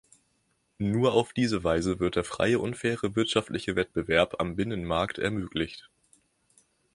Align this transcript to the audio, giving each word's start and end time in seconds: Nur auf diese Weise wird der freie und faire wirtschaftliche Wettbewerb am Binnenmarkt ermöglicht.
Nur 0.79 1.13
auf 1.13 1.31
diese 1.31 1.63
Weise 1.63 1.99
wird 1.99 2.15
der 2.15 2.23
freie 2.23 2.57
und 2.57 2.75
faire 2.75 3.15
wirtschaftliche 3.15 3.75
Wettbewerb 3.75 4.37
am 4.41 4.55
Binnenmarkt 4.55 5.19
ermöglicht. 5.19 5.91